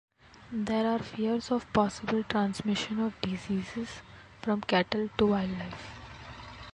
There 0.51 0.87
are 0.87 0.97
fears 0.97 1.51
of 1.51 1.71
possible 1.73 2.23
transmission 2.23 2.99
of 3.01 3.21
diseases 3.21 4.01
from 4.41 4.61
cattle 4.61 5.11
to 5.19 5.27
wildlife. 5.27 5.91